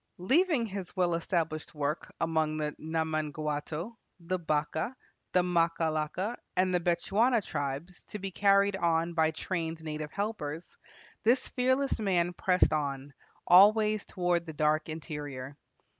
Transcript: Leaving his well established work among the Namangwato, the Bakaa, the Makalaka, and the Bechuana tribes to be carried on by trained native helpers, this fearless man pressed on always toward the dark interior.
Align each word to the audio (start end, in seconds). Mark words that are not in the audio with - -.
Leaving 0.17 0.65
his 0.65 0.95
well 0.95 1.13
established 1.13 1.75
work 1.75 2.11
among 2.19 2.57
the 2.57 2.75
Namangwato, 2.81 3.95
the 4.19 4.39
Bakaa, 4.39 4.95
the 5.31 5.43
Makalaka, 5.43 6.37
and 6.55 6.73
the 6.73 6.79
Bechuana 6.79 7.39
tribes 7.45 8.03
to 8.05 8.17
be 8.17 8.31
carried 8.31 8.75
on 8.77 9.13
by 9.13 9.29
trained 9.29 9.83
native 9.83 10.11
helpers, 10.11 10.75
this 11.21 11.49
fearless 11.49 11.99
man 11.99 12.33
pressed 12.33 12.73
on 12.73 13.13
always 13.45 14.03
toward 14.07 14.47
the 14.47 14.53
dark 14.53 14.89
interior. 14.89 15.55